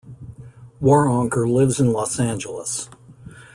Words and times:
Waronker 0.81 1.47
lives 1.47 1.79
in 1.79 1.93
Los 1.93 2.19
Angeles. 2.19 2.89